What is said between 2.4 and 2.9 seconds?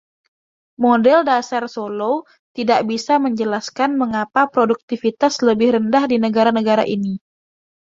tidak